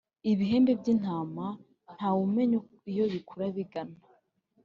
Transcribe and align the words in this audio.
Ibihembe 0.31 0.71
by’intama 0.79 1.45
ntawe 1.95 2.19
umenya 2.27 2.57
iyo 2.91 3.05
bikura 3.13 3.45
bigana. 3.55 3.97